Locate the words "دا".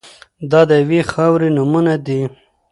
0.51-0.61